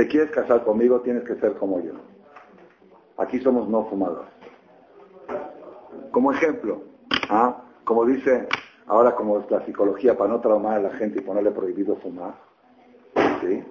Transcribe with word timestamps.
te 0.00 0.08
quieres 0.08 0.30
casar 0.30 0.64
conmigo, 0.64 1.02
tienes 1.02 1.24
que 1.24 1.34
ser 1.34 1.56
como 1.58 1.78
yo. 1.78 1.92
Aquí 3.18 3.38
somos 3.40 3.68
no 3.68 3.84
fumadores. 3.84 4.30
Como 6.10 6.32
ejemplo, 6.32 6.80
¿ah? 7.28 7.64
como 7.84 8.06
dice 8.06 8.48
ahora 8.86 9.14
como 9.14 9.40
es 9.40 9.50
la 9.50 9.62
psicología 9.66 10.16
para 10.16 10.30
no 10.30 10.40
traumar 10.40 10.78
a 10.78 10.82
la 10.84 10.90
gente 10.92 11.18
y 11.18 11.22
ponerle 11.22 11.50
prohibido 11.50 11.96
fumar, 11.96 12.32
¿sí? 13.42 13.62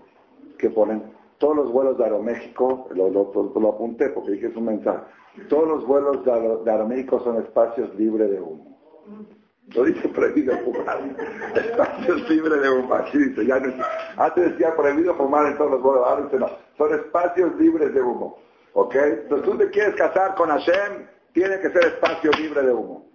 ¿Qué 0.60 0.70
ponen? 0.70 1.02
Todos 1.40 1.56
los 1.56 1.72
vuelos 1.72 1.98
de 1.98 2.04
Aeroméxico, 2.04 2.90
lo, 2.92 3.10
lo, 3.10 3.70
apunté 3.70 4.10
porque 4.10 4.34
dije 4.34 4.50
es 4.50 4.56
un 4.56 4.66
mensaje, 4.66 5.02
todos 5.48 5.68
los 5.68 5.88
vuelos 5.88 6.24
de, 6.24 6.72
Aeroméxico 6.72 7.22
son 7.22 7.38
espacios 7.38 7.96
libres 7.96 8.30
de 8.30 8.40
humo. 8.40 8.78
Lo 9.76 9.84
dice 9.84 10.08
prohibido 10.10 10.58
fumar. 10.60 11.00
Espacios 11.56 12.30
libres 12.30 12.62
de 12.62 12.70
humo. 12.70 12.94
Aquí 12.94 13.18
dice, 13.18 13.46
ya 13.46 13.60
no, 13.60 13.74
antes 14.18 14.52
decía 14.52 14.76
prohibido 14.76 15.16
fumar 15.16 15.46
en 15.48 15.58
todos 15.58 15.72
los 15.72 15.82
vuelos, 15.82 16.08
ahora 16.08 16.24
dice 16.24 16.38
no. 16.38 16.50
Son 16.78 16.94
espacios 16.94 17.56
libres 17.56 17.94
de 17.94 18.02
humo. 18.02 18.38
¿Ok? 18.74 18.96
Entonces 18.96 19.50
tú 19.50 19.58
te 19.58 19.70
quieres 19.70 19.96
casar 19.96 20.36
con 20.36 20.50
Hashem, 20.50 21.08
tiene 21.34 21.60
que 21.60 21.70
ser 21.70 21.86
espacio 21.86 22.32
libre 22.32 22.64
de 22.64 22.74
humo. 22.74 23.10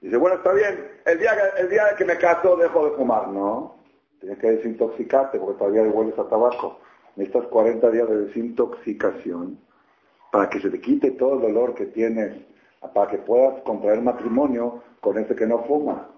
Dice, 0.00 0.16
bueno, 0.16 0.36
está 0.36 0.52
bien, 0.52 0.88
el 1.04 1.18
día, 1.18 1.32
el 1.58 1.68
día 1.68 1.94
que 1.96 2.04
me 2.04 2.16
caso 2.16 2.56
dejo 2.56 2.90
de 2.90 2.96
fumar. 2.96 3.28
No, 3.28 3.76
tienes 4.20 4.38
que 4.38 4.50
desintoxicarte 4.52 5.38
porque 5.38 5.58
todavía 5.58 5.82
hueles 5.82 6.18
a 6.18 6.28
tabaco. 6.28 6.80
Necesitas 7.16 7.48
40 7.48 7.90
días 7.90 8.08
de 8.08 8.26
desintoxicación 8.26 9.58
para 10.30 10.50
que 10.50 10.60
se 10.60 10.70
te 10.70 10.80
quite 10.80 11.12
todo 11.12 11.34
el 11.34 11.40
dolor 11.40 11.74
que 11.74 11.86
tienes, 11.86 12.42
para 12.94 13.10
que 13.10 13.18
puedas 13.18 13.62
contraer 13.62 14.00
matrimonio 14.02 14.82
con 15.00 15.18
ese 15.18 15.34
que 15.34 15.46
no 15.46 15.64
fuma. 15.64 16.08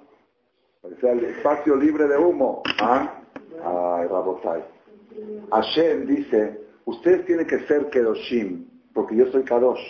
O 0.83 0.91
sea, 1.01 1.13
el 1.13 1.25
espacio 1.25 1.77
libre 1.77 2.07
de 2.07 2.17
humo. 2.17 2.63
¿Ah? 2.81 3.21
Ay, 3.65 4.07
Rabotai. 4.07 4.65
Hashem 5.51 6.07
dice, 6.07 6.61
ustedes 6.85 7.25
tienen 7.27 7.47
que 7.47 7.61
ser 7.67 7.91
Kedoshim, 7.91 8.69
porque 8.95 9.17
yo 9.17 9.27
soy 9.27 9.43
Kadosh. 9.45 9.81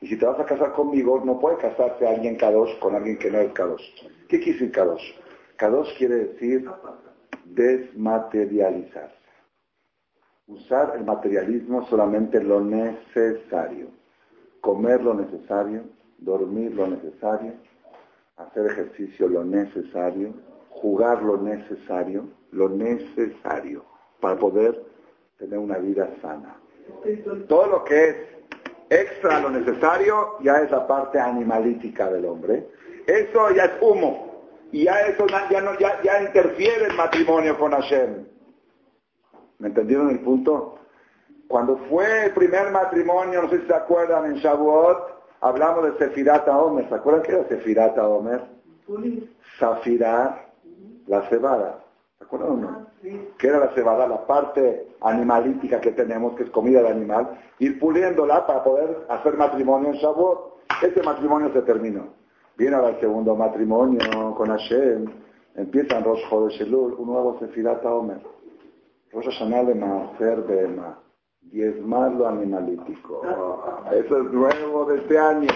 Y 0.00 0.08
si 0.08 0.16
te 0.16 0.26
vas 0.26 0.40
a 0.40 0.46
casar 0.46 0.72
conmigo, 0.72 1.20
no 1.24 1.38
puede 1.38 1.58
casarse 1.58 2.06
alguien 2.06 2.36
Kadosh 2.36 2.78
con 2.78 2.94
alguien 2.94 3.18
que 3.18 3.30
no 3.30 3.38
es 3.38 3.52
Kadosh. 3.52 3.82
¿Qué 4.28 4.38
quiere 4.38 4.52
decir 4.52 4.72
Kadosh? 4.72 5.12
Kadosh 5.56 5.96
quiere 5.98 6.14
decir 6.16 6.68
desmaterializar. 7.44 9.12
Usar 10.46 10.96
el 10.96 11.04
materialismo 11.04 11.86
solamente 11.86 12.42
lo 12.42 12.60
necesario. 12.60 13.88
Comer 14.60 15.02
lo 15.02 15.14
necesario, 15.14 15.84
dormir 16.18 16.74
lo 16.74 16.86
necesario, 16.86 17.54
hacer 18.36 18.66
ejercicio 18.66 19.28
lo 19.28 19.44
necesario, 19.44 20.34
jugar 20.70 21.22
lo 21.22 21.36
necesario, 21.36 22.28
lo 22.52 22.68
necesario 22.68 23.84
para 24.20 24.38
poder 24.38 24.82
tener 25.38 25.58
una 25.58 25.78
vida 25.78 26.10
sana. 26.20 26.56
Todo 27.48 27.66
lo 27.66 27.84
que 27.84 28.08
es 28.08 28.16
extra 28.90 29.40
lo 29.40 29.50
necesario 29.50 30.38
ya 30.42 30.60
es 30.60 30.70
la 30.70 30.86
parte 30.86 31.18
animalítica 31.18 32.10
del 32.10 32.26
hombre. 32.26 32.68
Eso 33.06 33.50
ya 33.54 33.64
es 33.64 33.72
humo. 33.80 34.30
Y 34.72 34.84
ya 34.84 35.00
eso 35.02 35.26
ya, 35.26 35.48
ya, 35.50 36.02
ya 36.02 36.22
interfiere 36.22 36.86
el 36.86 36.96
matrimonio 36.96 37.58
con 37.58 37.72
Hashem. 37.72 38.24
¿Me 39.58 39.68
entendieron 39.68 40.10
el 40.10 40.20
punto? 40.20 40.79
Cuando 41.50 41.78
fue 41.88 42.26
el 42.26 42.32
primer 42.32 42.70
matrimonio, 42.70 43.42
no 43.42 43.50
sé 43.50 43.62
si 43.62 43.66
se 43.66 43.74
acuerdan, 43.74 44.24
en 44.26 44.34
Shavuot, 44.34 44.98
hablamos 45.40 45.82
de 45.82 45.98
Sefirata 45.98 46.56
Omer. 46.56 46.88
¿Se 46.88 46.94
acuerdan 46.94 47.22
qué 47.24 47.32
era 47.32 47.48
Sefirata 47.48 48.06
Omer? 48.06 48.40
Zafirá, 49.58 50.46
la 51.08 51.28
cebada. 51.28 51.80
¿Se 52.18 52.24
acuerdan 52.24 52.50
o 52.50 52.56
no? 52.56 52.86
¿Qué 53.36 53.48
era 53.48 53.58
la 53.58 53.74
cebada? 53.74 54.06
La 54.06 54.24
parte 54.28 54.94
animalítica 55.00 55.80
que 55.80 55.90
tenemos, 55.90 56.36
que 56.36 56.44
es 56.44 56.50
comida 56.50 56.82
de 56.82 56.90
animal, 56.90 57.36
ir 57.58 57.80
puliéndola 57.80 58.46
para 58.46 58.62
poder 58.62 59.06
hacer 59.08 59.36
matrimonio 59.36 59.88
en 59.88 59.96
Shavuot. 59.96 60.60
Este 60.84 61.02
matrimonio 61.02 61.52
se 61.52 61.62
terminó. 61.62 62.10
Viene 62.56 62.76
ahora 62.76 62.90
el 62.90 63.00
segundo 63.00 63.34
matrimonio 63.34 63.98
con 64.36 64.50
Hashem, 64.50 65.04
empiezan 65.56 66.04
Rosh 66.04 66.22
Chodesh 66.30 66.62
un 66.72 67.06
nuevo 67.08 67.40
Sefirat 67.40 67.84
Omer. 67.84 68.20
Rosh 69.12 69.24
Hashanah 69.24 69.64
de 69.64 69.74
Maaser 69.74 70.42
Bema, 70.42 70.96
diezmar 71.42 72.12
lo 72.12 72.28
animalítico. 72.28 73.22
eso 73.92 74.18
es 74.18 74.24
nuevo 74.32 74.84
de 74.86 74.98
este 74.98 75.18
año. 75.18 75.48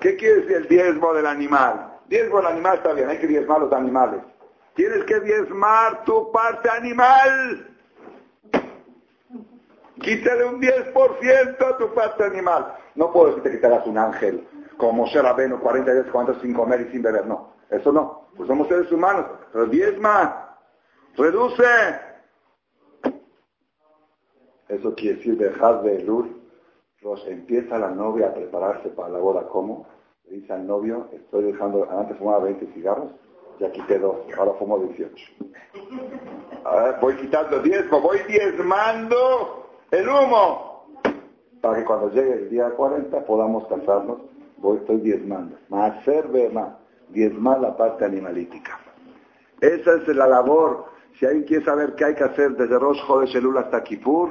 ¿Qué 0.00 0.16
quiere 0.16 0.40
decir 0.40 0.56
el 0.56 0.68
diezmo 0.68 1.12
del 1.14 1.26
animal? 1.26 1.98
Diezmo 2.08 2.38
del 2.38 2.46
animal 2.46 2.76
está 2.76 2.92
bien, 2.92 3.08
hay 3.08 3.18
que 3.18 3.26
diezmar 3.26 3.60
los 3.60 3.72
animales. 3.72 4.22
Tienes 4.74 5.04
que 5.04 5.20
diezmar 5.20 6.04
tu 6.04 6.32
parte 6.32 6.68
animal. 6.70 7.68
Quítale 10.00 10.44
un 10.46 10.60
10% 10.60 11.62
a 11.64 11.76
tu 11.78 11.94
parte 11.94 12.24
animal. 12.24 12.74
No 12.94 13.12
puedo 13.12 13.28
decirte 13.28 13.52
que 13.52 13.58
te 13.58 13.66
hagas 13.66 13.86
un 13.86 13.98
ángel 13.98 14.46
como 14.76 15.04
Moshe 15.04 15.20
Rabeno, 15.20 15.60
40 15.60 15.92
días, 15.92 16.06
40 16.10 16.40
sin 16.40 16.54
comer 16.54 16.80
y 16.80 16.90
sin 16.90 17.02
beber. 17.02 17.26
No, 17.26 17.52
eso 17.70 17.92
no. 17.92 18.28
Pues 18.36 18.48
somos 18.48 18.66
seres 18.66 18.90
humanos. 18.90 19.26
Pero 19.52 19.66
diezma, 19.66 20.56
reduce. 21.16 21.64
Eso 24.68 24.94
quiere 24.94 25.16
decir 25.16 25.36
dejar 25.36 25.82
de 25.82 26.02
luz. 26.02 26.26
empieza 27.26 27.78
la 27.78 27.90
novia 27.90 28.28
a 28.28 28.34
prepararse 28.34 28.88
para 28.90 29.08
la 29.08 29.18
boda. 29.18 29.48
¿Cómo? 29.48 29.86
Le 30.26 30.36
dice 30.36 30.52
al 30.52 30.66
novio, 30.66 31.08
estoy 31.12 31.44
dejando, 31.44 31.88
antes 31.90 32.16
fumaba 32.16 32.44
20 32.44 32.66
cigarros, 32.74 33.10
ya 33.58 33.70
quité 33.72 33.98
dos, 33.98 34.16
ahora 34.36 34.52
fumo 34.54 34.78
18. 34.78 35.14
voy 37.00 37.16
quitando 37.16 37.58
diezmo, 37.60 38.00
voy 38.00 38.18
diezmando 38.28 39.68
el 39.90 40.08
humo. 40.08 40.86
Para 41.60 41.78
que 41.78 41.84
cuando 41.84 42.10
llegue 42.10 42.34
el 42.34 42.50
día 42.50 42.70
40 42.70 43.24
podamos 43.24 43.66
casarnos 43.68 44.18
voy, 44.62 44.78
estoy 44.78 45.00
diezmando. 45.00 45.56
Más 45.68 45.94
más, 46.52 46.72
diezmar 47.08 47.60
la 47.60 47.76
parte 47.76 48.04
animalítica. 48.04 48.78
Esa 49.60 49.94
es 49.96 50.08
la 50.08 50.26
labor. 50.26 50.86
Si 51.18 51.26
alguien 51.26 51.44
quiere 51.44 51.64
saber 51.64 51.94
qué 51.94 52.06
hay 52.06 52.14
que 52.14 52.24
hacer 52.24 52.56
desde 52.56 52.78
Rosh 52.78 53.00
de 53.20 53.26
Shelul 53.26 53.58
hasta 53.58 53.82
Kippur, 53.82 54.30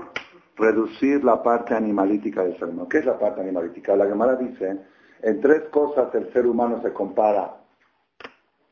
reducir 0.62 1.24
la 1.24 1.42
parte 1.42 1.74
animalítica 1.74 2.44
del 2.44 2.58
ser 2.58 2.70
humano. 2.70 2.88
¿Qué 2.88 3.00
es 3.00 3.06
la 3.06 3.18
parte 3.18 3.42
animalítica? 3.42 3.96
La 3.96 4.06
Gemara 4.06 4.36
dice, 4.36 4.78
en 5.22 5.42
tres 5.42 5.64
cosas 5.72 6.14
el 6.16 6.32
ser 6.32 6.46
humano 6.46 6.82
se 6.82 6.94
compara 6.94 7.58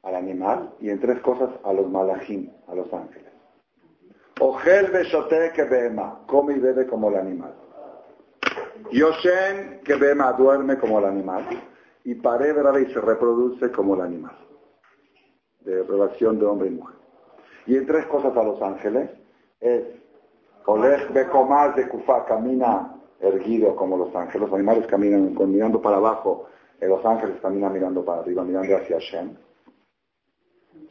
al 0.04 0.16
animal 0.16 0.76
y 0.80 0.90
en 0.90 1.00
tres 1.00 1.20
cosas 1.20 1.50
a 1.64 1.74
los 1.74 1.90
malajim, 1.90 2.50
a 2.68 2.76
los 2.76 2.94
ángeles. 2.94 3.34
Ogel 4.40 4.92
que 5.54 5.64
bema, 5.64 6.22
come 6.28 6.54
y 6.54 6.60
bebe 6.60 6.88
como 6.88 7.10
el 7.10 7.18
animal. 7.18 7.54
Yoshen, 8.92 9.82
que 9.84 9.96
Bema 9.96 10.34
duerme 10.34 10.78
como 10.78 11.00
el 11.00 11.06
animal. 11.06 11.46
Y 12.04 12.16
Pare 12.16 12.56
y 12.82 12.94
se 12.94 13.02
reproduce 13.02 13.72
como 13.72 13.96
el 13.96 14.02
animal. 14.02 14.36
De 15.62 15.84
relación 15.84 16.40
de 16.40 16.46
hombre 16.46 16.70
y 16.70 16.72
mujer. 16.72 16.96
Y 17.68 17.76
en 17.76 17.86
tres 17.86 18.06
cosas 18.08 18.36
a 18.36 18.44
los 18.44 18.62
ángeles 18.62 19.10
es 19.60 19.84
Oleg 20.70 21.12
Bekomaz 21.12 21.76
de 21.76 21.88
Kufa 21.88 22.26
camina 22.26 22.94
erguido 23.20 23.76
como 23.76 23.98
los 23.98 24.16
ángeles. 24.16 24.42
Los 24.48 24.54
animales 24.54 24.86
caminan 24.86 25.36
mirando 25.48 25.82
para 25.82 25.98
abajo. 25.98 26.46
Los 26.80 27.04
ángeles 27.04 27.38
caminan 27.42 27.74
mirando 27.74 28.06
para 28.06 28.22
arriba, 28.22 28.44
mirando 28.44 28.78
hacia 28.78 28.98
Hashem. 28.98 29.36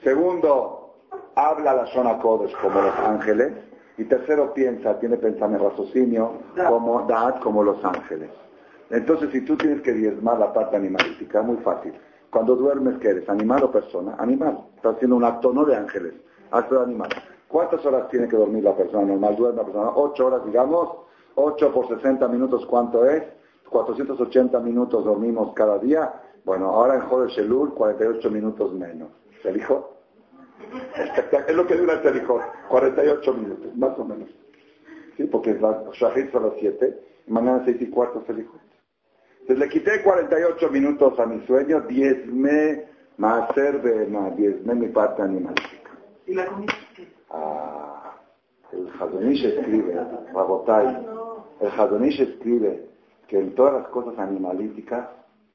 Segundo, 0.02 0.94
habla 1.36 1.74
la 1.74 1.86
zona 1.86 2.18
Kodesh 2.18 2.56
como 2.60 2.82
los 2.82 2.94
ángeles. 2.96 3.52
Y 3.96 4.04
tercero, 4.04 4.52
piensa, 4.52 4.98
tiene 4.98 5.16
pensamiento, 5.16 5.68
raciocinio, 5.68 6.32
como 6.68 7.02
Dad, 7.02 7.40
como 7.40 7.62
los 7.62 7.84
ángeles. 7.84 8.30
Entonces, 8.90 9.30
si 9.30 9.42
tú 9.42 9.56
tienes 9.56 9.80
que 9.82 9.92
diezmar 9.92 10.40
la 10.40 10.52
parte 10.52 10.74
animalística, 10.76 11.40
muy 11.42 11.58
fácil. 11.58 11.92
Cuando 12.30 12.56
duermes, 12.56 12.98
¿qué 12.98 13.10
eres? 13.10 13.28
¿Animal 13.28 13.62
o 13.62 13.70
persona? 13.70 14.16
Animal. 14.18 14.58
Estás 14.74 14.96
haciendo 14.96 15.14
un 15.14 15.24
acto 15.24 15.52
no 15.52 15.64
de 15.64 15.76
ángeles, 15.76 16.14
acto 16.50 16.78
de 16.78 16.82
animal. 16.82 17.10
¿Cuántas 17.48 17.84
horas 17.86 18.08
tiene 18.08 18.28
que 18.28 18.36
dormir 18.36 18.62
la 18.62 18.76
persona 18.76 19.06
normal? 19.06 19.36
Duerme 19.36 19.58
la 19.58 19.64
persona. 19.64 19.90
Ocho 19.94 20.26
horas, 20.26 20.44
digamos. 20.44 20.90
Ocho 21.34 21.72
por 21.72 21.88
sesenta 21.88 22.28
minutos, 22.28 22.66
¿cuánto 22.66 23.08
es? 23.08 23.22
480 23.70 24.58
minutos 24.60 25.04
dormimos 25.04 25.52
cada 25.54 25.78
día. 25.78 26.12
Bueno, 26.44 26.66
ahora 26.66 26.96
en 26.96 27.02
Joder 27.02 27.30
Shelul, 27.30 27.74
48 27.74 28.30
minutos 28.30 28.72
menos. 28.72 29.08
¿Se 29.42 29.52
dijo? 29.52 29.98
Es 31.46 31.54
lo 31.54 31.66
que 31.66 31.76
dura 31.76 31.94
el 31.94 32.02
Selijot, 32.02 32.42
48 32.68 33.34
minutos, 33.34 33.76
más 33.76 33.98
o 33.98 34.04
menos. 34.04 34.28
¿Sí? 35.16 35.24
Porque 35.24 35.54
la 35.54 35.84
Shahid 35.92 36.30
son 36.30 36.44
las 36.44 36.54
7, 36.58 37.00
mañana 37.28 37.62
6 37.64 37.76
y 37.80 37.90
cuarto 37.90 38.22
Selijot. 38.26 38.60
Entonces 39.40 39.58
le 39.58 39.68
quité 39.68 40.02
48 40.02 40.70
minutos 40.70 41.18
a 41.18 41.26
mi 41.26 41.44
sueño, 41.46 41.80
diezme 41.82 42.84
más 43.16 43.54
de 43.54 44.06
más, 44.10 44.36
diezme 44.36 44.74
mi 44.74 44.88
parte 44.88 45.22
animalística. 45.22 45.90
¿Y 46.26 46.34
la 46.34 46.46
comida? 46.46 46.74
El 48.72 48.88
Hadonish 49.00 49.44
escribe, 49.44 49.94
Rabotai, 50.32 51.06
el 51.60 51.70
Hadonish 51.70 52.20
escribe 52.20 52.88
que 53.26 53.38
en 53.38 53.54
todas 53.54 53.74
las 53.74 53.88
cosas 53.88 54.18
animalísticas 54.18 55.08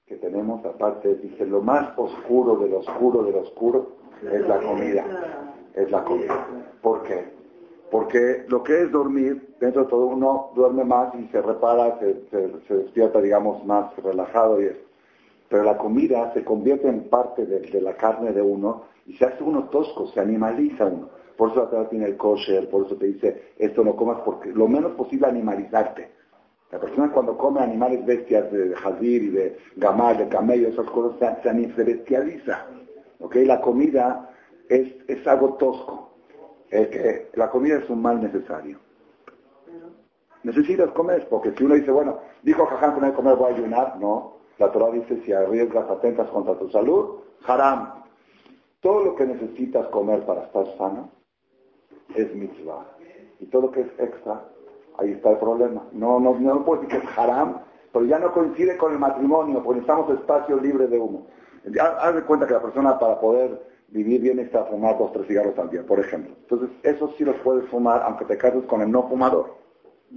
que 0.06 0.16
tenemos, 0.18 0.64
aparte, 0.66 1.16
dice, 1.16 1.46
lo 1.46 1.62
más 1.62 1.98
oscuro 1.98 2.58
de 2.58 2.70
lo 2.70 2.80
oscuro 2.80 3.24
de 3.24 3.32
lo 3.32 3.42
oscuro, 3.42 3.94
es 4.22 4.48
la 4.48 4.60
comida. 4.60 5.06
Es 5.74 5.90
la 5.90 6.04
comida. 6.04 6.48
¿Por 6.82 7.04
qué? 7.04 7.34
Porque 7.90 8.46
lo 8.48 8.64
que 8.64 8.82
es 8.82 8.92
dormir, 8.92 9.56
dentro 9.60 9.84
de 9.84 9.90
todo 9.90 10.08
uno 10.08 10.52
duerme 10.56 10.84
más 10.84 11.14
y 11.16 11.28
se 11.28 11.42
repara, 11.42 12.00
se, 12.00 12.74
despierta, 12.76 13.22
digamos, 13.22 13.64
más 13.66 13.96
relajado 13.98 14.62
y 14.62 14.72
Pero 15.48 15.64
la 15.64 15.78
comida 15.78 16.34
se 16.34 16.44
convierte 16.44 16.88
en 16.88 17.10
parte 17.10 17.46
de, 17.46 17.82
la 17.82 17.96
carne 17.96 18.32
de 18.32 18.42
uno 18.42 18.86
y 19.06 19.14
se 19.18 19.26
hace 19.26 19.44
uno 19.44 19.66
tosco, 19.70 20.08
se 20.08 20.20
animaliza 20.20 20.86
uno. 20.86 21.10
Por 21.38 21.52
eso 21.52 21.70
la 21.72 21.90
tiene 21.90 22.06
el 22.06 22.18
kosher, 22.18 22.70
por 22.70 22.86
eso 22.86 22.96
te 22.96 23.08
dice, 23.08 23.54
esto 23.58 23.84
no 23.84 23.96
comas, 23.96 24.20
porque 24.24 24.52
lo 24.52 24.68
menos 24.68 24.92
posible 24.94 25.28
animalizarte. 25.28 26.12
La 26.72 26.80
persona 26.80 27.12
cuando 27.12 27.38
come 27.38 27.62
animales 27.62 28.06
bestias 28.06 28.52
de 28.52 28.76
jazir 28.76 29.24
y 29.24 29.30
de 29.30 29.58
gamal, 29.76 30.18
de 30.18 30.28
camello, 30.28 30.70
esas 30.70 30.90
cosas, 30.90 31.38
se, 31.44 31.76
se 31.76 31.84
bestializa. 31.84 32.66
¿okay? 33.20 33.46
La 33.46 33.62
comida 33.62 34.32
es, 34.70 34.94
es 35.08 35.26
algo 35.28 35.54
tosco. 35.54 36.14
que 36.70 37.30
la 37.34 37.50
comida 37.50 37.78
es 37.78 37.90
un 37.90 38.02
mal 38.02 38.22
necesario. 38.22 38.80
Necesitas 40.44 40.92
comer, 40.92 41.28
porque 41.30 41.54
si 41.56 41.64
uno 41.64 41.76
dice, 41.76 41.92
bueno, 41.92 42.20
dijo 42.42 42.66
Jajam 42.66 42.96
que 42.96 43.00
no 43.00 43.06
hay 43.06 43.12
que 43.12 43.18
comer, 43.18 43.36
voy 43.36 43.52
a 43.52 43.56
ayunar, 43.56 43.98
no. 44.00 44.34
La 44.60 44.72
Torah 44.72 44.92
dice, 44.92 45.22
si 45.24 45.32
arriesgas, 45.32 45.90
atentas 45.90 46.30
contra 46.30 46.58
tu 46.58 46.70
salud, 46.70 47.20
haram. 47.46 48.04
Todo 48.82 49.04
lo 49.04 49.16
que 49.16 49.26
necesitas 49.26 49.88
comer 49.88 50.26
para 50.26 50.44
estar 50.44 50.66
sano 50.78 51.23
es 52.16 52.34
mitzvah. 52.36 52.86
Y 53.40 53.46
todo 53.48 53.64
lo 53.64 53.72
que 53.72 53.82
es 53.82 53.88
extra 54.00 54.42
Ahí 54.98 55.12
está 55.12 55.32
el 55.32 55.38
problema. 55.38 55.84
No, 55.92 56.20
no, 56.20 56.38
no 56.40 56.66
puedo 56.66 56.82
decir 56.82 57.00
que 57.00 57.06
es 57.06 57.18
haram, 57.18 57.60
pero 57.92 58.06
ya 58.06 58.20
no 58.20 58.32
coincide 58.32 58.78
con 58.78 58.94
el 58.94 59.00
matrimonio, 59.00 59.64
porque 59.64 59.82
estamos 59.82 60.10
espacio 60.12 60.58
libre 60.58 60.88
de 60.88 61.00
humo. 61.00 61.28
Haz 62.00 62.16
de 62.16 62.24
cuenta 62.24 62.46
que 62.46 62.54
la 62.54 62.62
persona 62.62 63.00
para 63.00 63.20
poder 63.20 63.60
vivir 63.88 64.22
bien 64.22 64.40
está 64.40 64.66
fumar 64.66 64.98
dos, 64.98 65.12
tres 65.14 65.28
cigarros 65.28 65.58
al 65.58 65.70
día, 65.70 65.84
por 65.84 66.00
ejemplo. 66.00 66.36
Entonces, 66.42 66.70
eso 66.84 67.14
sí 67.18 67.24
los 67.24 67.36
puedes 67.38 67.68
fumar, 67.70 68.04
aunque 68.04 68.26
te 68.26 68.38
cases 68.38 68.64
con 68.66 68.82
el 68.82 68.92
no 68.92 69.08
fumador, 69.08 69.56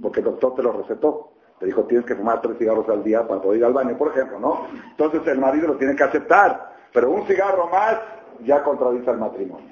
porque 0.01 0.19
el 0.19 0.25
doctor 0.25 0.55
te 0.55 0.63
lo 0.63 0.73
recetó. 0.73 1.31
Te 1.59 1.65
dijo, 1.65 1.83
tienes 1.85 2.05
que 2.05 2.15
fumar 2.15 2.41
tres 2.41 2.57
cigarros 2.59 2.87
al 2.89 3.03
día 3.03 3.27
para 3.27 3.41
poder 3.41 3.59
ir 3.59 3.65
al 3.65 3.73
baño, 3.73 3.97
por 3.97 4.09
ejemplo, 4.09 4.39
¿no? 4.39 4.67
Entonces 4.91 5.25
el 5.25 5.39
marido 5.39 5.67
lo 5.67 5.77
tiene 5.77 5.95
que 5.95 6.03
aceptar, 6.03 6.75
pero 6.93 7.09
un 7.09 7.25
cigarro 7.25 7.67
más 7.69 7.97
ya 8.43 8.63
contradice 8.63 9.09
el 9.09 9.17
matrimonio. 9.17 9.65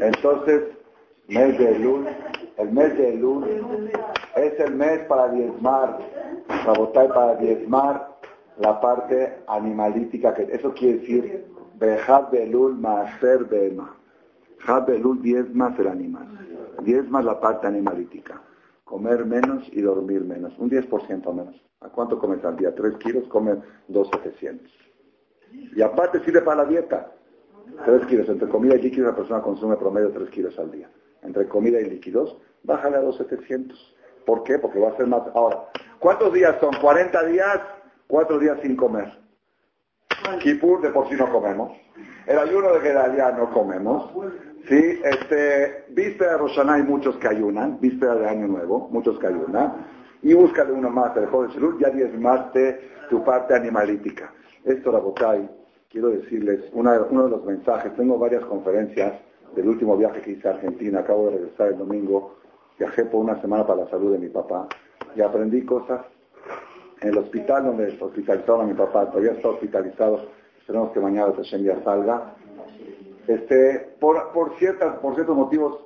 Entonces, 0.00 0.62
mes 1.28 1.58
de 1.58 1.78
luz, 1.78 2.06
el 2.58 2.70
mes 2.72 2.98
de 2.98 3.14
luz 3.16 3.46
es 4.36 4.60
el 4.60 4.74
mes 4.74 5.00
para 5.06 5.28
diezmar, 5.28 5.98
para 6.46 7.08
para 7.08 7.34
diezmar 7.36 8.14
la 8.58 8.80
parte 8.80 9.38
animalítica, 9.46 10.34
que 10.34 10.42
eso 10.52 10.72
quiere 10.74 10.98
decir 10.98 11.46
Bejad 11.78 12.30
Belul 12.30 12.76
Maaser 12.76 13.44
Bema. 13.44 13.96
Had 14.66 14.86
Belul 14.86 15.20
diezmas 15.20 15.78
el 15.78 15.88
animal, 15.88 16.26
diezmas 16.82 17.24
la 17.24 17.40
parte 17.40 17.66
animalítica. 17.66 18.40
Comer 18.84 19.24
menos 19.24 19.66
y 19.72 19.80
dormir 19.80 20.24
menos, 20.24 20.56
un 20.58 20.70
10% 20.70 21.32
menos. 21.34 21.56
¿A 21.80 21.88
cuánto 21.88 22.18
comes 22.18 22.44
al 22.44 22.56
día? 22.56 22.74
¿Tres 22.74 22.96
kilos? 22.96 23.26
Comen 23.28 23.62
2,700. 23.88 24.70
Y 25.76 25.82
aparte 25.82 26.20
sirve 26.20 26.42
para 26.42 26.62
la 26.62 26.68
dieta. 26.68 27.12
Tres 27.84 28.06
kilos, 28.06 28.28
entre 28.28 28.48
comida 28.48 28.76
y 28.76 28.82
líquido 28.82 29.06
la 29.06 29.16
persona 29.16 29.40
consume 29.40 29.76
promedio 29.76 30.10
3 30.10 30.30
kilos 30.30 30.58
al 30.58 30.70
día 30.70 30.88
entre 31.24 31.48
comida 31.48 31.80
y 31.80 31.88
líquidos, 31.88 32.36
bájale 32.62 32.96
a 32.96 33.02
los 33.02 33.16
700. 33.16 33.96
¿Por 34.24 34.42
qué? 34.44 34.58
Porque 34.58 34.78
va 34.78 34.90
a 34.90 34.96
ser 34.96 35.06
más. 35.06 35.22
Ahora, 35.34 35.64
¿cuántos 35.98 36.32
días 36.32 36.56
son? 36.60 36.74
40 36.80 37.24
días, 37.24 37.60
4 38.06 38.38
días 38.38 38.58
sin 38.62 38.76
comer. 38.76 39.12
Kipur 40.40 40.80
de 40.80 40.90
por 40.90 41.08
sí 41.08 41.14
no 41.16 41.30
comemos. 41.30 41.72
El 42.26 42.38
ayuno 42.38 42.72
de 42.72 42.80
Gedalia 42.80 43.32
no 43.32 43.50
comemos. 43.52 44.10
Sí, 44.68 45.00
este, 45.04 45.84
víspera 45.90 46.32
de 46.32 46.38
Roshaná 46.38 46.74
hay 46.74 46.82
muchos 46.82 47.16
que 47.16 47.28
ayunan, 47.28 47.78
víspera 47.80 48.14
de 48.14 48.26
Año 48.26 48.46
Nuevo, 48.46 48.88
muchos 48.90 49.18
que 49.18 49.26
ayunan. 49.26 49.86
Y 50.22 50.32
búscale 50.32 50.72
uno 50.72 50.88
más, 50.88 51.14
el 51.18 51.26
joven 51.26 51.52
salud, 51.52 51.78
ya 51.78 51.90
diezmaste 51.90 52.92
tu 53.10 53.22
parte 53.22 53.54
animalítica. 53.54 54.32
Esto, 54.64 54.90
la 54.90 55.00
Botay, 55.00 55.50
quiero 55.90 56.08
decirles, 56.08 56.60
uno 56.72 56.92
de 57.24 57.30
los 57.30 57.44
mensajes, 57.44 57.94
tengo 57.94 58.18
varias 58.18 58.42
conferencias 58.46 59.12
del 59.54 59.68
último 59.68 59.96
viaje 59.96 60.20
que 60.20 60.32
hice 60.32 60.48
a 60.48 60.52
Argentina, 60.52 61.00
acabo 61.00 61.26
de 61.26 61.38
regresar 61.38 61.68
el 61.68 61.78
domingo, 61.78 62.36
viajé 62.78 63.04
por 63.04 63.20
una 63.20 63.40
semana 63.40 63.66
para 63.66 63.84
la 63.84 63.90
salud 63.90 64.12
de 64.12 64.18
mi 64.18 64.28
papá 64.28 64.68
y 65.14 65.20
aprendí 65.20 65.64
cosas 65.64 66.00
en 67.00 67.08
el 67.08 67.18
hospital 67.18 67.66
donde 67.66 67.96
hospitalizaron 68.00 68.62
a 68.62 68.64
mi 68.64 68.74
papá, 68.74 69.06
todavía 69.10 69.32
está 69.32 69.48
hospitalizado, 69.48 70.26
esperemos 70.58 70.90
que 70.92 71.00
mañana 71.00 71.32
Hashem 71.36 71.62
ya 71.62 71.82
salga. 71.82 72.34
Este, 73.26 73.96
por, 74.00 74.18
ciertas, 74.58 74.98
por 74.98 75.14
ciertos 75.14 75.36
motivos, 75.36 75.84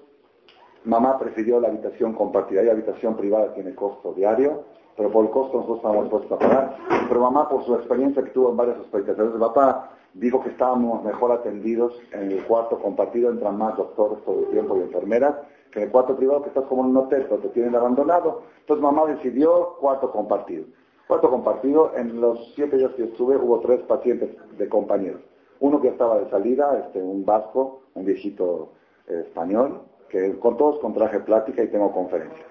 mamá 0.84 1.18
prefirió 1.18 1.60
la 1.60 1.68
habitación 1.68 2.12
compartida. 2.12 2.60
Hay 2.60 2.68
habitación 2.68 3.16
privada 3.16 3.52
tiene 3.54 3.74
costo 3.74 4.12
diario, 4.12 4.64
pero 4.96 5.10
por 5.10 5.24
el 5.24 5.30
costo 5.30 5.58
nosotros 5.58 5.78
estamos 5.78 6.04
dispuestos 6.04 6.32
a 6.32 6.38
pagar. 6.38 6.76
Pero 7.08 7.20
mamá, 7.20 7.48
por 7.48 7.64
su 7.64 7.74
experiencia 7.74 8.22
que 8.22 8.30
tuvo 8.30 8.50
en 8.50 8.56
varias 8.56 8.78
hospitalizaciones 8.78 9.34
de 9.34 9.38
papá, 9.40 9.90
dijo 10.18 10.42
que 10.42 10.50
estábamos 10.50 11.04
mejor 11.04 11.32
atendidos 11.32 12.00
en 12.12 12.32
el 12.32 12.44
cuarto 12.44 12.78
compartido, 12.78 13.30
entran 13.30 13.56
más 13.56 13.76
doctores 13.76 14.22
todo 14.24 14.40
el 14.40 14.46
tiempo 14.50 14.76
y 14.76 14.80
enfermeras, 14.80 15.34
que 15.70 15.80
en 15.80 15.86
el 15.86 15.92
cuarto 15.92 16.16
privado 16.16 16.42
que 16.42 16.48
estás 16.48 16.64
como 16.64 16.82
en 16.82 16.90
un 16.90 16.96
hotel, 16.96 17.26
pero 17.28 17.40
te 17.40 17.48
tienen 17.50 17.74
abandonado. 17.74 18.42
Entonces 18.60 18.82
mamá 18.82 19.06
decidió 19.06 19.76
cuarto 19.80 20.10
compartido. 20.10 20.64
Cuarto 21.06 21.30
compartido, 21.30 21.92
en 21.96 22.20
los 22.20 22.52
siete 22.54 22.76
días 22.76 22.92
que 22.92 23.04
estuve 23.04 23.36
hubo 23.36 23.60
tres 23.60 23.80
pacientes 23.82 24.30
de 24.58 24.68
compañeros. 24.68 25.22
Uno 25.60 25.80
que 25.80 25.88
estaba 25.88 26.18
de 26.18 26.28
salida, 26.30 26.78
este, 26.84 27.02
un 27.02 27.24
vasco, 27.24 27.82
un 27.94 28.04
viejito 28.04 28.72
eh, 29.08 29.22
español, 29.26 29.82
que 30.08 30.38
con 30.38 30.56
todos 30.56 30.78
con 30.80 30.94
traje 30.94 31.20
plática 31.20 31.62
y 31.62 31.68
tengo 31.68 31.92
conferencias. 31.92 32.46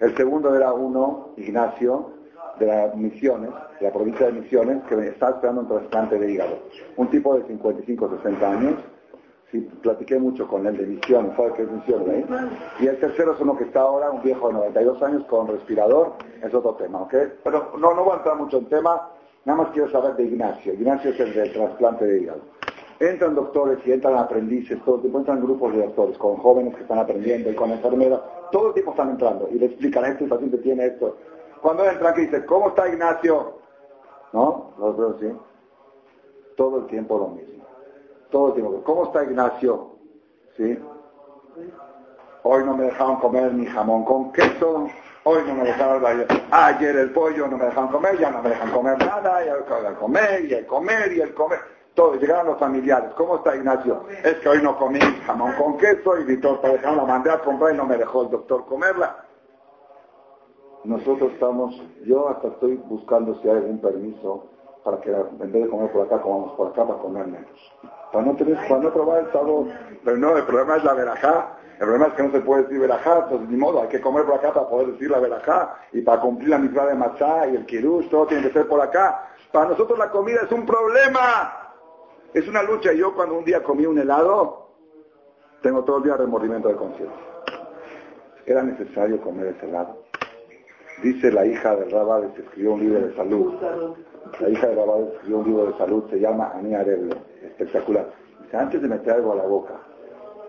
El 0.00 0.16
segundo 0.16 0.54
era 0.54 0.72
uno, 0.72 1.30
Ignacio, 1.36 2.19
de 2.60 2.66
las 2.66 2.94
Misiones, 2.94 3.50
de 3.80 3.86
la 3.86 3.92
provincia 3.92 4.26
de 4.26 4.32
Misiones, 4.32 4.84
que 4.84 4.94
está 5.08 5.30
esperando 5.30 5.62
un 5.62 5.68
trasplante 5.68 6.18
de 6.18 6.30
hígado. 6.30 6.58
Un 6.96 7.08
tipo 7.08 7.34
de 7.34 7.44
55, 7.46 8.16
60 8.18 8.50
años. 8.50 8.74
Sí, 9.50 9.68
platiqué 9.82 10.16
mucho 10.18 10.46
con 10.46 10.64
él 10.66 10.76
de 10.76 10.86
Misiones, 10.86 11.34
¿sabe 11.36 11.54
qué 11.56 11.62
es 11.62 11.70
Misiones 11.72 12.08
ahí? 12.08 12.24
Y 12.80 12.86
el 12.86 13.00
tercero 13.00 13.32
es 13.32 13.40
uno 13.40 13.56
que 13.56 13.64
está 13.64 13.80
ahora, 13.80 14.10
un 14.10 14.22
viejo 14.22 14.46
de 14.46 14.54
92 14.54 15.02
años 15.02 15.24
con 15.24 15.48
respirador, 15.48 16.12
es 16.40 16.54
otro 16.54 16.74
tema, 16.74 17.02
¿ok? 17.02 17.14
Pero 17.42 17.72
no, 17.76 17.94
no 17.94 18.04
voy 18.04 18.12
a 18.12 18.16
entrar 18.18 18.36
mucho 18.36 18.58
en 18.58 18.66
tema, 18.66 19.10
nada 19.44 19.62
más 19.62 19.72
quiero 19.72 19.90
saber 19.90 20.14
de 20.14 20.24
Ignacio. 20.24 20.74
Ignacio 20.74 21.10
es 21.10 21.18
el 21.18 21.34
del 21.34 21.52
trasplante 21.52 22.04
de 22.04 22.20
hígado. 22.20 22.40
Entran 23.00 23.34
doctores 23.34 23.78
y 23.86 23.92
entran 23.92 24.14
aprendices, 24.18 24.78
todo 24.84 24.96
el 24.96 25.00
tiempo 25.00 25.18
entran 25.18 25.42
grupos 25.42 25.72
de 25.72 25.78
doctores, 25.78 26.16
con 26.18 26.36
jóvenes 26.36 26.76
que 26.76 26.82
están 26.82 26.98
aprendiendo 26.98 27.50
y 27.50 27.54
con 27.54 27.72
enfermeras, 27.72 28.20
todo 28.52 28.68
el 28.68 28.74
tiempo 28.74 28.92
están 28.92 29.10
entrando 29.10 29.48
y 29.50 29.58
le 29.58 29.66
explican, 29.66 30.04
este 30.04 30.26
paciente 30.26 30.58
tiene 30.58 30.86
esto, 30.86 31.16
cuando 31.60 31.84
entran 31.84 32.14
que 32.14 32.22
dice, 32.22 32.44
¿cómo 32.46 32.68
está 32.68 32.88
Ignacio? 32.88 33.58
¿No? 34.32 34.72
Los 34.78 34.96
veo 34.96 35.14
así. 35.16 35.38
Todo 36.56 36.78
el 36.78 36.86
tiempo 36.86 37.18
lo 37.18 37.28
mismo. 37.28 37.64
Todo 38.30 38.48
el 38.48 38.54
tiempo. 38.54 38.82
¿Cómo 38.84 39.04
está 39.04 39.24
Ignacio? 39.24 39.90
¿Sí? 40.56 40.78
Hoy 42.42 42.64
no 42.64 42.76
me 42.76 42.84
dejaron 42.84 43.16
comer 43.16 43.52
ni 43.52 43.66
jamón 43.66 44.04
con 44.04 44.32
queso. 44.32 44.88
Hoy 45.24 45.42
no 45.46 45.54
me 45.54 45.64
dejaron, 45.64 46.02
ayer 46.50 46.96
el 46.96 47.12
pollo 47.12 47.46
no 47.46 47.58
me 47.58 47.66
dejaron 47.66 47.90
comer, 47.90 48.18
ya 48.18 48.30
no 48.30 48.42
me 48.42 48.48
dejan 48.48 48.70
comer 48.70 48.98
nada, 48.98 49.44
y 49.44 49.48
el 49.48 49.94
comer, 49.96 50.44
y 50.46 50.54
el 50.54 50.66
comer, 50.66 51.12
y 51.12 51.20
el 51.20 51.34
comer. 51.34 51.58
Todo, 51.92 52.14
llegaron 52.14 52.46
los 52.46 52.58
familiares. 52.58 53.10
¿Cómo 53.16 53.36
está 53.36 53.54
Ignacio? 53.54 54.04
Es 54.24 54.36
que 54.36 54.48
hoy 54.48 54.62
no 54.62 54.78
comí 54.78 54.98
jamón 55.26 55.52
con 55.58 55.76
queso 55.76 56.18
y 56.18 56.24
mi 56.24 56.38
torta 56.38 56.68
dejaron, 56.68 56.96
la 56.96 57.04
mandé 57.04 57.30
a 57.30 57.40
comprar 57.40 57.74
y 57.74 57.76
no 57.76 57.84
me 57.84 57.98
dejó 57.98 58.22
el 58.22 58.30
doctor 58.30 58.64
comerla 58.64 59.26
nosotros 60.84 61.32
estamos, 61.32 61.74
yo 62.06 62.28
hasta 62.28 62.48
estoy 62.48 62.76
buscando 62.86 63.38
si 63.40 63.48
hay 63.48 63.56
algún 63.56 63.80
permiso 63.80 64.46
para 64.84 64.98
que 65.00 65.10
en 65.10 65.52
vez 65.52 65.64
de 65.64 65.68
comer 65.68 65.92
por 65.92 66.06
acá, 66.06 66.22
comamos 66.22 66.52
por 66.52 66.68
acá 66.68 66.86
para 66.86 66.98
comer 67.00 67.26
menos. 67.26 67.50
Para 68.12 68.24
no 68.24 68.34
tener, 68.34 68.56
para 68.66 68.80
no 68.80 68.92
probar 68.92 69.24
el 69.24 69.32
sabor. 69.32 69.66
Pero 70.04 70.16
no, 70.16 70.36
el 70.36 70.44
problema 70.44 70.76
es 70.76 70.84
la 70.84 70.94
verajá. 70.94 71.56
El 71.74 71.86
problema 71.86 72.06
es 72.06 72.14
que 72.14 72.22
no 72.22 72.32
se 72.32 72.40
puede 72.40 72.62
decir 72.62 72.80
verajá, 72.80 73.28
pues 73.28 73.40
ni 73.42 73.56
modo, 73.56 73.82
hay 73.82 73.88
que 73.88 74.00
comer 74.00 74.24
por 74.24 74.34
acá 74.34 74.52
para 74.52 74.68
poder 74.68 74.88
decir 74.88 75.10
la 75.10 75.18
verajá. 75.18 75.76
Y 75.92 76.02
para 76.02 76.20
cumplir 76.20 76.48
la 76.48 76.58
mitad 76.58 76.86
de 76.88 76.94
machá 76.94 77.46
y 77.48 77.56
el 77.56 77.66
kirush, 77.66 78.08
todo 78.08 78.26
tiene 78.26 78.46
que 78.46 78.52
ser 78.52 78.68
por 78.68 78.80
acá. 78.80 79.28
Para 79.52 79.70
nosotros 79.70 79.98
la 79.98 80.10
comida 80.10 80.40
es 80.44 80.52
un 80.52 80.64
problema. 80.64 81.74
Es 82.32 82.46
una 82.48 82.62
lucha. 82.62 82.92
Yo 82.92 83.14
cuando 83.14 83.38
un 83.38 83.44
día 83.44 83.62
comí 83.62 83.86
un 83.86 83.98
helado, 83.98 84.68
tengo 85.62 85.84
todo 85.84 85.98
el 85.98 86.04
día 86.04 86.16
remordimiento 86.16 86.68
de 86.68 86.76
conciencia. 86.76 87.18
¿Era 88.46 88.62
necesario 88.62 89.20
comer 89.20 89.48
ese 89.48 89.66
helado? 89.66 90.09
Dice 91.02 91.32
la 91.32 91.46
hija 91.46 91.74
de 91.76 91.86
Rabades, 91.86 92.38
escribió 92.38 92.74
un 92.74 92.80
libro 92.80 93.00
de 93.00 93.14
salud. 93.16 93.54
La 94.38 94.48
hija 94.50 94.66
de 94.66 94.74
Rabades 94.74 95.14
escribió 95.14 95.38
un 95.38 95.46
libro 95.46 95.66
de 95.66 95.78
salud, 95.78 96.10
se 96.10 96.20
llama 96.20 96.52
Ani 96.54 96.74
Arevlo, 96.74 97.16
espectacular. 97.42 98.06
Dice, 98.42 98.56
antes 98.56 98.82
de 98.82 98.88
meter 98.88 99.14
algo 99.14 99.32
a 99.32 99.36
la 99.36 99.46
boca, 99.46 99.74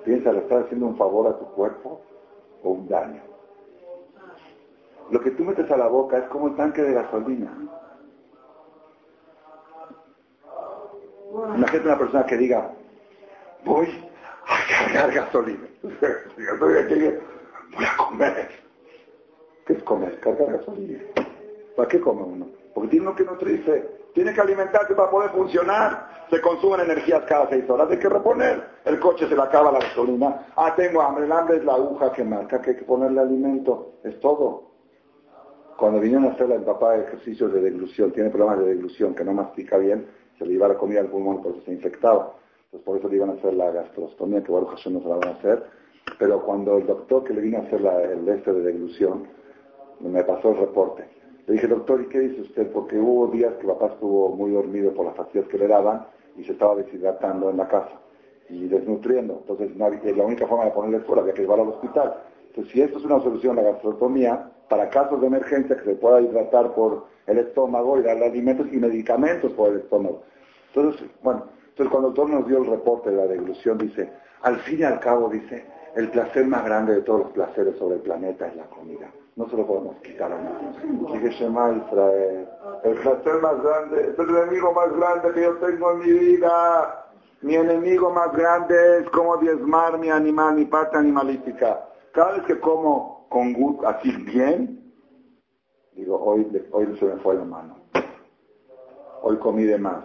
piensa, 0.03 0.33
¿le 0.33 0.39
estás 0.39 0.65
haciendo 0.65 0.87
un 0.87 0.97
favor 0.97 1.27
a 1.27 1.37
tu 1.37 1.45
cuerpo 1.53 2.01
o 2.63 2.71
un 2.71 2.87
daño? 2.89 3.21
Lo 5.09 5.21
que 5.21 5.31
tú 5.31 5.43
metes 5.45 5.69
a 5.71 5.77
la 5.77 5.87
boca 5.87 6.17
es 6.17 6.25
como 6.25 6.49
el 6.49 6.55
tanque 6.55 6.81
de 6.81 6.93
gasolina. 6.93 7.51
Imagínate 11.55 11.87
una 11.87 11.97
persona 11.97 12.25
que 12.25 12.37
diga, 12.37 12.71
voy 13.63 13.87
a 14.47 14.85
cargar 14.85 15.13
gasolina. 15.13 15.67
Voy 17.73 17.85
a 17.85 17.95
comer. 17.95 18.49
¿Qué 19.65 19.73
es 19.73 19.83
comer? 19.83 20.19
Cargar 20.19 20.57
gasolina. 20.57 20.99
¿Para 21.75 21.87
qué 21.87 21.99
come 21.99 22.23
uno? 22.23 22.47
Porque 22.73 22.89
tiene 22.89 23.07
uno 23.07 23.15
que 23.15 23.23
nutrirse, 23.23 23.89
tiene 24.13 24.33
que 24.33 24.41
alimentarse 24.41 24.93
para 24.93 25.09
poder 25.09 25.31
funcionar. 25.31 26.25
Se 26.29 26.39
consumen 26.41 26.81
energías 26.81 27.23
cada 27.25 27.49
seis 27.49 27.69
horas, 27.69 27.89
hay 27.91 27.99
que 27.99 28.09
reponer. 28.09 28.63
El 28.85 28.99
coche 28.99 29.27
se 29.27 29.35
le 29.35 29.41
acaba 29.41 29.71
la 29.71 29.79
gasolina. 29.79 30.47
Ah, 30.55 30.73
tengo 30.75 31.01
hambre, 31.01 31.25
el 31.25 31.31
hambre 31.31 31.57
es 31.57 31.65
la 31.65 31.73
aguja 31.73 32.11
que 32.13 32.23
marca 32.23 32.61
que 32.61 32.71
hay 32.71 32.75
que 32.77 32.85
ponerle 32.85 33.19
alimento. 33.19 33.93
Es 34.03 34.19
todo. 34.19 34.71
Cuando 35.77 35.99
vinieron 35.99 36.25
a 36.25 36.33
hacer 36.33 36.49
el 36.51 36.61
papá 36.61 36.95
ejercicios 36.95 37.51
de 37.53 37.61
deglución, 37.61 38.11
tiene 38.11 38.29
problemas 38.29 38.59
de 38.59 38.65
deglución, 38.67 39.15
que 39.15 39.23
no 39.23 39.33
mastica 39.33 39.77
bien, 39.77 40.07
se 40.37 40.45
le 40.45 40.53
iba 40.53 40.67
la 40.67 40.75
comida 40.75 40.99
al 40.99 41.07
pulmón, 41.07 41.41
por 41.41 41.53
eso 41.53 41.61
se 41.65 41.73
infectaba. 41.73 42.35
Entonces 42.65 42.85
por 42.85 42.97
eso 42.97 43.07
le 43.09 43.15
iban 43.15 43.31
a 43.31 43.33
hacer 43.33 43.53
la 43.53 43.71
gastrostomía, 43.71 44.43
que 44.43 44.51
bueno, 44.51 44.69
no 44.69 44.77
se 44.77 45.09
la 45.09 45.15
van 45.15 45.27
a 45.27 45.31
hacer. 45.31 45.63
Pero 46.19 46.41
cuando 46.43 46.77
el 46.77 46.85
doctor 46.85 47.23
que 47.23 47.33
le 47.33 47.41
vino 47.41 47.57
a 47.57 47.61
hacer 47.61 47.81
el 47.81 48.29
este 48.29 48.53
de 48.53 48.61
deglución, 48.61 49.27
me 50.09 50.23
pasó 50.23 50.49
el 50.49 50.57
reporte. 50.57 51.03
Le 51.47 51.53
dije, 51.53 51.67
doctor, 51.67 52.01
¿y 52.01 52.05
qué 52.07 52.19
dice 52.19 52.41
usted? 52.41 52.71
Porque 52.71 52.97
hubo 52.97 53.27
días 53.27 53.53
que 53.55 53.67
papá 53.67 53.87
estuvo 53.87 54.29
muy 54.29 54.51
dormido 54.51 54.93
por 54.93 55.05
las 55.05 55.15
pastillas 55.15 55.47
que 55.47 55.57
le 55.57 55.67
daban 55.67 56.05
y 56.37 56.43
se 56.43 56.53
estaba 56.53 56.75
deshidratando 56.75 57.49
en 57.49 57.57
la 57.57 57.67
casa 57.67 57.99
y 58.49 58.67
desnutriendo. 58.67 59.39
Entonces, 59.41 59.75
la 59.75 60.23
única 60.23 60.47
forma 60.47 60.65
de 60.65 60.71
ponerle 60.71 60.99
fuera 60.99 61.21
había 61.21 61.33
que 61.33 61.41
llevarlo 61.41 61.63
al 61.63 61.69
hospital. 61.69 62.15
Entonces, 62.47 62.73
si 62.73 62.81
esto 62.81 62.99
es 62.99 63.05
una 63.05 63.19
solución, 63.21 63.55
la 63.55 63.63
gastrostomía, 63.63 64.51
para 64.69 64.89
casos 64.89 65.19
de 65.19 65.27
emergencia 65.27 65.75
que 65.75 65.83
se 65.83 65.95
pueda 65.95 66.21
hidratar 66.21 66.73
por 66.73 67.05
el 67.27 67.39
estómago 67.39 67.99
y 67.99 68.03
darle 68.03 68.25
alimentos 68.25 68.67
y 68.71 68.77
medicamentos 68.77 69.51
por 69.53 69.71
el 69.71 69.79
estómago. 69.79 70.23
Entonces, 70.73 71.09
bueno, 71.21 71.45
entonces 71.69 71.91
cuando 71.91 72.09
el 72.09 72.13
doctor 72.13 72.29
nos 72.29 72.47
dio 72.47 72.57
el 72.59 72.65
reporte 72.67 73.09
de 73.09 73.17
la 73.17 73.27
deglución, 73.27 73.77
dice, 73.77 74.09
al 74.41 74.57
fin 74.59 74.79
y 74.79 74.83
al 74.83 74.99
cabo, 74.99 75.29
dice, 75.29 75.65
el 75.95 76.09
placer 76.09 76.45
más 76.45 76.63
grande 76.63 76.95
de 76.95 77.01
todos 77.01 77.21
los 77.21 77.31
placeres 77.31 77.75
sobre 77.77 77.95
el 77.95 78.01
planeta 78.01 78.47
es 78.47 78.55
la 78.55 78.65
comida. 78.65 79.11
No 79.35 79.49
se 79.49 79.55
lo 79.55 79.65
podemos 79.65 79.95
quitar 79.97 80.31
a 80.31 80.37
nadie. 80.37 81.13
Dije 81.13 81.29
Shema 81.31 81.71
Israel, 81.71 82.47
el 82.83 82.95
placer 82.95 83.41
más 83.41 83.63
grande, 83.63 84.09
es 84.11 84.19
el 84.19 84.29
enemigo 84.29 84.73
más 84.73 84.91
grande 84.95 85.31
que 85.33 85.41
yo 85.41 85.55
tengo 85.57 85.91
en 85.91 85.99
mi 85.99 86.11
vida. 86.11 87.07
Mi 87.41 87.55
enemigo 87.55 88.11
más 88.11 88.31
grande 88.33 88.99
es 88.99 89.09
como 89.09 89.37
diezmar 89.37 89.97
mi 89.97 90.09
animal, 90.09 90.55
mi 90.55 90.65
parte 90.65 90.97
animalística. 90.97 91.87
Cada 92.11 92.33
vez 92.33 92.43
que 92.43 92.59
como 92.59 93.25
con 93.29 93.53
gusto, 93.53 93.87
así 93.87 94.11
bien, 94.25 94.93
digo, 95.93 96.21
hoy, 96.21 96.45
hoy 96.71 96.97
se 96.99 97.05
me 97.05 97.15
fue 97.17 97.35
la 97.35 97.45
mano. 97.45 97.77
Hoy 99.23 99.37
comí 99.37 99.63
de 99.63 99.77
más. 99.77 100.03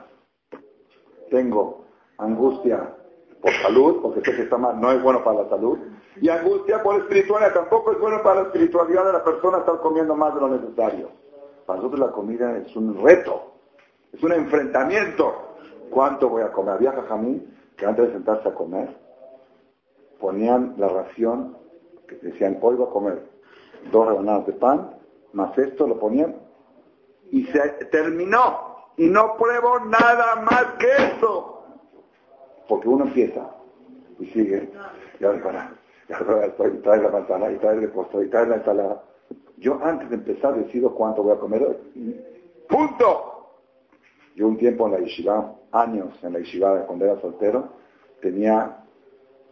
Tengo 1.30 1.85
angustia 2.18 2.95
por 3.42 3.52
salud, 3.62 4.00
porque 4.02 4.21
sé 4.21 4.37
que 4.37 4.42
está 4.42 4.56
mal, 4.56 4.80
no 4.80 4.92
es 4.92 5.02
bueno 5.02 5.23
para 5.25 5.42
la 5.42 5.49
salud, 5.49 5.78
y 6.20 6.28
angustia 6.28 6.82
por 6.82 6.96
espiritualidad, 6.96 7.52
tampoco 7.52 7.92
es 7.92 8.00
bueno 8.00 8.23
para 8.23 8.42
la 8.42 8.46
espiritualidad 8.49 9.06
de 9.06 9.12
la 9.12 9.25
persona 9.25 9.58
estar 9.58 9.78
comiendo 9.80 10.14
más 10.14 10.35
de 10.35 10.40
lo 10.40 10.49
necesario. 10.49 11.11
Para 11.66 11.78
nosotros 11.78 12.00
la 12.00 12.12
comida 12.12 12.56
es 12.58 12.75
un 12.76 13.02
reto, 13.02 13.52
es 14.12 14.23
un 14.23 14.32
enfrentamiento. 14.32 15.35
¿Cuánto 15.90 16.28
voy 16.28 16.42
a 16.42 16.52
comer? 16.52 16.75
Había 16.75 16.92
jajamín 16.92 17.54
que 17.76 17.87
antes 17.87 18.06
de 18.06 18.12
sentarse 18.12 18.49
a 18.49 18.54
comer, 18.54 18.96
ponían 20.20 20.75
la 20.78 20.88
ración, 20.88 21.56
que 22.08 22.16
decían, 22.16 22.58
hoy 22.62 22.76
voy 22.76 22.87
a 22.87 22.90
comer 22.90 23.23
dos 23.92 24.08
rebanadas 24.08 24.46
de 24.46 24.52
pan, 24.54 24.96
más 25.32 25.56
esto 25.58 25.87
lo 25.87 25.99
ponían, 25.99 26.37
y 27.30 27.44
se 27.46 27.61
terminó, 27.90 28.76
y 28.96 29.08
no 29.08 29.37
pruebo 29.37 29.80
nada 29.80 30.37
más 30.37 30.64
que 30.78 30.88
eso. 31.14 31.62
Porque 32.68 32.88
uno 32.88 33.04
empieza 33.04 33.50
y 34.18 34.26
sigue, 34.26 34.73
y 36.08 36.12
ahora 36.12 36.54
trae 36.54 37.02
la 37.02 37.08
manzana, 37.08 37.50
y 37.50 37.56
trae 37.56 37.78
el 37.78 37.90
postre, 37.90 38.26
y 38.26 38.28
trae 38.28 38.46
la 38.46 38.56
ensalada. 38.56 39.02
Yo 39.58 39.78
antes 39.82 40.10
de 40.10 40.16
empezar 40.16 40.54
decido 40.54 40.94
cuánto 40.94 41.22
voy 41.22 41.32
a 41.32 41.38
comer 41.38 41.62
hoy. 41.62 42.25
¡Punto! 42.68 43.32
Yo 44.34 44.48
un 44.48 44.56
tiempo 44.56 44.86
en 44.86 44.92
la 44.92 44.98
yeshiva, 44.98 45.54
años 45.72 46.12
en 46.22 46.34
la 46.34 46.40
yeshiva 46.40 46.86
cuando 46.86 47.06
era 47.06 47.20
soltero, 47.20 47.68
tenía, 48.20 48.84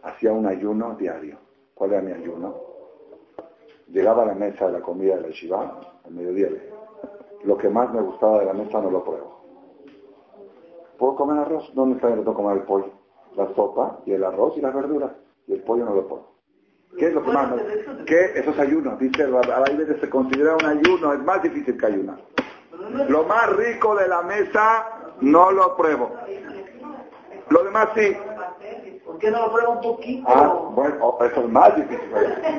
hacía 0.03 0.31
un 0.31 0.45
ayuno 0.45 0.95
diario. 0.95 1.37
¿Cuál 1.73 1.93
era 1.93 2.01
mi 2.01 2.11
ayuno? 2.11 2.55
Llegaba 3.87 4.23
a 4.23 4.27
la 4.27 4.35
mesa 4.35 4.67
de 4.67 4.73
la 4.73 4.81
comida 4.81 5.15
de 5.15 5.21
la 5.21 5.27
yeshiva, 5.29 5.81
al 6.05 6.11
mediodía, 6.11 6.49
lo 7.43 7.57
que 7.57 7.69
más 7.69 7.93
me 7.93 8.01
gustaba 8.01 8.39
de 8.39 8.45
la 8.45 8.53
mesa 8.53 8.81
no 8.81 8.91
lo 8.91 9.03
pruebo. 9.03 9.35
¿Puedo 10.97 11.15
comer 11.15 11.39
arroz? 11.39 11.71
¿Dónde 11.73 11.95
está 11.95 12.13
el 12.13 12.23
comer 12.23 12.57
el 12.57 12.63
pollo? 12.63 13.05
la 13.35 13.53
sopa 13.53 13.99
y 14.05 14.13
el 14.13 14.23
arroz 14.23 14.57
y 14.57 14.61
las 14.61 14.73
verduras. 14.73 15.11
Y 15.47 15.53
el 15.53 15.61
pollo 15.61 15.85
no 15.85 15.95
lo 15.95 16.07
pongo. 16.07 16.34
¿Qué 16.97 17.07
es 17.07 17.13
lo 17.13 17.23
que 17.23 17.31
más? 17.31 17.47
¿Qué? 18.05 18.31
Eso 18.35 18.51
es 18.51 18.59
ayuno. 18.59 18.95
Dice, 18.97 19.23
a 19.23 19.59
veces 19.61 19.99
se 19.99 20.09
considera 20.09 20.55
un 20.55 20.65
ayuno, 20.65 21.13
es 21.13 21.19
más 21.19 21.41
difícil 21.43 21.77
que 21.77 21.85
ayunar. 21.85 22.17
Lo 23.09 23.23
más 23.23 23.55
rico 23.55 23.95
de 23.95 24.07
la 24.07 24.21
mesa 24.21 24.87
no 25.21 25.51
lo 25.51 25.75
pruebo. 25.75 26.11
Lo 27.49 27.63
demás 27.63 27.89
sí. 27.95 28.15
¿Por 29.05 29.19
qué 29.19 29.31
no 29.31 29.45
lo 29.45 29.53
pruebo 29.53 29.71
un 29.73 29.81
poquito? 29.81 30.27
Ah, 30.27 30.71
bueno, 30.71 30.95
oh, 31.01 31.23
eso 31.23 31.41
es 31.41 31.49
más 31.49 31.75
difícil. 31.75 32.09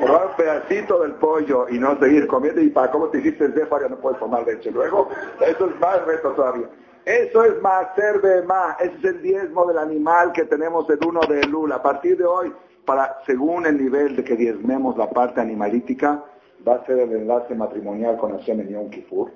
Probar 0.02 0.26
un 0.26 0.36
pedacito 0.36 1.02
del 1.02 1.12
pollo 1.14 1.66
y 1.68 1.78
no 1.78 1.98
seguir 1.98 2.26
comiendo 2.26 2.60
y 2.60 2.70
para 2.70 2.90
cómo 2.90 3.08
te 3.08 3.18
hiciste 3.18 3.46
el 3.46 3.54
ya 3.54 3.88
no 3.88 3.96
puedes 3.96 4.18
tomar 4.18 4.46
leche. 4.46 4.70
Luego, 4.70 5.08
eso 5.40 5.66
es 5.66 5.80
más 5.80 6.04
reto 6.06 6.30
todavía. 6.32 6.68
Eso 7.04 7.44
es 7.44 7.60
más 7.62 7.88
de 7.96 8.42
más. 8.42 8.80
Ese 8.80 8.96
es 8.96 9.04
el 9.04 9.22
diezmo 9.22 9.64
del 9.66 9.78
animal 9.78 10.32
que 10.32 10.44
tenemos 10.44 10.88
en 10.90 10.98
uno 11.06 11.20
de 11.20 11.44
Lul. 11.44 11.70
A 11.72 11.82
partir 11.82 12.18
de 12.18 12.24
hoy, 12.24 12.52
para, 12.86 13.18
según 13.26 13.66
el 13.66 13.76
nivel 13.76 14.16
de 14.16 14.24
que 14.24 14.36
diezmemos 14.36 14.96
la 14.96 15.10
parte 15.10 15.40
animalítica, 15.40 16.24
va 16.66 16.76
a 16.76 16.86
ser 16.86 17.00
el 17.00 17.12
enlace 17.12 17.54
matrimonial 17.54 18.16
con 18.16 18.32
Hashem 18.32 18.60
en 18.60 18.68
Yom 18.68 18.90
Kippur. 18.90 19.30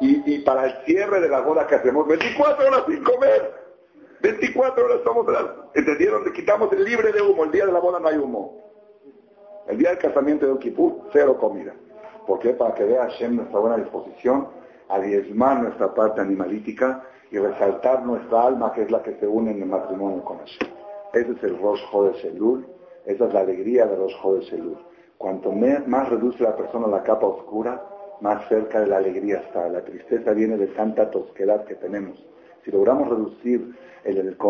Y, 0.00 0.40
para 0.40 0.66
el 0.66 0.84
cierre 0.84 1.20
de 1.20 1.28
la 1.28 1.40
boda 1.40 1.66
que 1.66 1.76
hacemos, 1.76 2.06
24 2.06 2.66
horas 2.66 2.82
sin 2.86 3.02
comer. 3.02 3.64
24 4.20 4.84
horas 4.84 4.98
estamos, 4.98 5.26
¿entendieron? 5.74 6.24
Le 6.24 6.32
quitamos 6.32 6.72
el 6.72 6.84
libre 6.84 7.12
de 7.12 7.22
humo. 7.22 7.44
El 7.44 7.52
día 7.52 7.66
de 7.66 7.72
la 7.72 7.78
boda 7.78 8.00
no 8.00 8.08
hay 8.08 8.16
humo. 8.16 8.64
El 9.68 9.78
día 9.78 9.90
del 9.90 9.98
casamiento 9.98 10.46
de 10.46 10.52
Yom 10.52 10.60
Kippur, 10.60 11.08
cero 11.12 11.38
comida. 11.38 11.74
¿Por 12.26 12.38
qué? 12.40 12.50
Para 12.50 12.74
que 12.74 12.84
vea 12.84 13.02
Hashem 13.02 13.36
nuestra 13.36 13.58
buena 13.58 13.76
disposición 13.76 14.48
a 14.88 14.98
diezmar 14.98 15.62
nuestra 15.62 15.94
parte 15.94 16.20
animalítica 16.20 17.04
y 17.30 17.38
resaltar 17.38 18.04
nuestra 18.04 18.42
alma, 18.42 18.72
que 18.72 18.82
es 18.82 18.90
la 18.90 19.02
que 19.02 19.14
se 19.18 19.26
une 19.26 19.52
en 19.52 19.62
el 19.62 19.68
matrimonio 19.68 20.24
con 20.24 20.38
Hashem. 20.38 20.68
Ese 21.12 21.32
es 21.32 21.42
el 21.44 21.58
rosjo 21.58 22.04
de 22.04 22.20
Selul, 22.20 22.66
esa 23.06 23.26
es 23.26 23.34
la 23.34 23.40
alegría 23.40 23.86
del 23.86 23.98
rosjo 23.98 24.34
de 24.34 24.42
Selul. 24.46 24.78
Cuanto 25.18 25.52
más 25.52 26.08
reduce 26.08 26.42
la 26.42 26.56
persona 26.56 26.86
la 26.86 27.02
capa 27.02 27.26
oscura, 27.26 27.82
más 28.20 28.48
cerca 28.48 28.80
de 28.80 28.86
la 28.86 28.98
alegría 28.98 29.38
está. 29.38 29.68
La 29.68 29.84
tristeza 29.84 30.32
viene 30.32 30.56
de 30.56 30.68
tanta 30.68 31.10
tosquedad 31.10 31.64
que 31.64 31.74
tenemos. 31.74 32.22
Si 32.64 32.70
logramos 32.70 33.08
reducir 33.08 33.74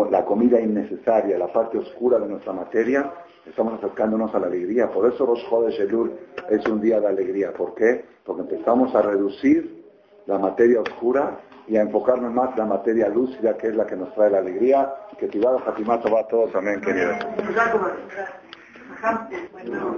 la 0.09 0.25
comida 0.25 0.59
innecesaria, 0.59 1.37
la 1.37 1.51
parte 1.51 1.77
oscura 1.77 2.19
de 2.19 2.27
nuestra 2.27 2.53
materia, 2.53 3.11
estamos 3.45 3.75
acercándonos 3.75 4.33
a 4.33 4.39
la 4.39 4.47
alegría. 4.47 4.89
Por 4.89 5.11
eso 5.11 5.25
Rosh 5.25 5.65
de 5.65 5.71
Selul 5.73 6.11
es 6.49 6.65
un 6.67 6.81
día 6.81 6.99
de 6.99 7.07
alegría. 7.07 7.53
¿Por 7.53 7.75
qué? 7.75 8.05
Porque 8.23 8.41
empezamos 8.41 8.93
a 8.95 9.01
reducir 9.01 9.83
la 10.25 10.39
materia 10.39 10.81
oscura 10.81 11.39
y 11.67 11.77
a 11.77 11.81
enfocarnos 11.81 12.33
más 12.33 12.51
en 12.51 12.59
la 12.59 12.65
materia 12.65 13.09
lúcida, 13.09 13.57
que 13.57 13.67
es 13.67 13.75
la 13.75 13.85
que 13.85 13.95
nos 13.95 14.13
trae 14.13 14.29
la 14.29 14.39
alegría. 14.39 14.93
Que 15.17 15.27
Tibado 15.27 15.59
Fatimato 15.59 16.11
va 16.11 16.21
a 16.21 16.27
todos, 16.27 16.53
amén, 16.55 16.81
queridos. 16.81 17.17
Gracias. 19.05 19.41
Pues, 19.51 19.69
bueno. 19.69 19.97